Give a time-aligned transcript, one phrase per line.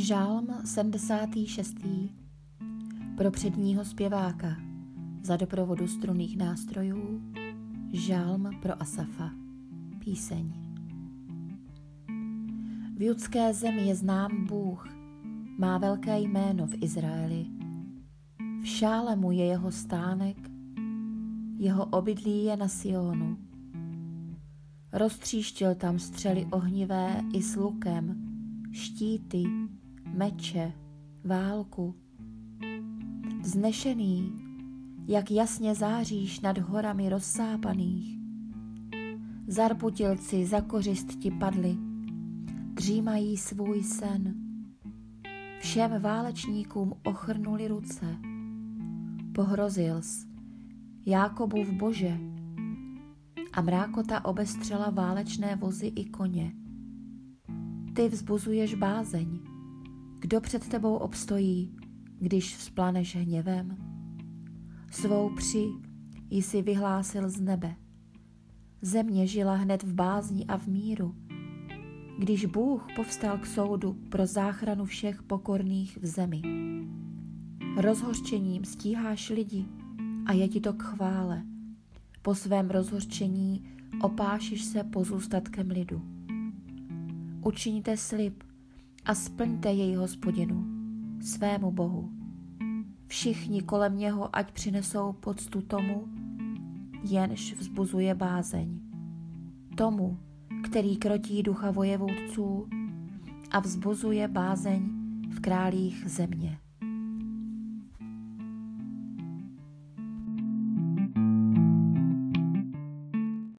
[0.00, 1.76] Žálm 76.
[3.16, 4.56] Pro předního zpěváka.
[5.22, 7.22] Za doprovodu strunných nástrojů.
[7.92, 9.30] Žálm pro Asafa.
[10.04, 10.52] Píseň.
[12.96, 14.88] V judské zemi je znám Bůh,
[15.58, 17.46] má velké jméno v Izraeli.
[18.62, 20.50] V Šálemu je jeho stánek,
[21.58, 23.38] jeho obydlí je na Sionu.
[24.92, 28.16] Roztříštil tam střely ohnivé i s lukem,
[28.72, 29.44] štíty,
[30.14, 30.72] meče,
[31.24, 31.94] válku.
[33.40, 34.32] Vznešený,
[35.06, 38.18] jak jasně záříš nad horami rozsápaných.
[39.46, 41.76] Zarputilci za kořist ti padli,
[42.74, 44.34] dřímají svůj sen.
[45.60, 48.16] Všem válečníkům ochrnuli ruce.
[49.34, 50.26] Pohrozil s
[51.06, 52.18] Jákobův bože
[53.52, 56.52] a mrákota obestřela válečné vozy i koně.
[57.94, 59.49] Ty vzbuzuješ bázeň,
[60.20, 61.74] kdo před tebou obstojí,
[62.18, 63.76] když vzplaneš hněvem?
[64.90, 65.68] Svou při
[66.30, 67.76] jsi vyhlásil z nebe.
[68.82, 71.14] Země žila hned v bázni a v míru.
[72.18, 76.42] Když Bůh povstal k soudu pro záchranu všech pokorných v zemi.
[77.76, 79.66] Rozhořčením stíháš lidi
[80.26, 81.42] a je ti to k chvále.
[82.22, 83.64] Po svém rozhořčení
[84.02, 86.02] opášiš se pozůstatkem lidu.
[87.44, 88.49] Učiníte slib,
[89.10, 90.64] a splňte jej hospodinu,
[91.18, 92.10] svému Bohu.
[93.06, 96.08] Všichni kolem něho ať přinesou poctu tomu,
[97.02, 98.80] jenž vzbuzuje bázeň.
[99.76, 100.18] Tomu,
[100.64, 102.68] který krotí ducha vojevůdců
[103.50, 104.82] a vzbuzuje bázeň
[105.30, 106.58] v králích země.